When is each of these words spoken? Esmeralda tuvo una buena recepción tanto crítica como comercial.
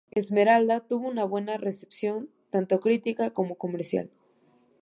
Esmeralda 0.09 0.79
tuvo 0.79 1.07
una 1.07 1.25
buena 1.25 1.57
recepción 1.57 2.31
tanto 2.49 2.79
crítica 2.79 3.29
como 3.29 3.53
comercial. 3.53 4.09